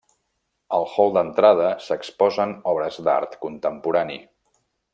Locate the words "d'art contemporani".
3.09-4.19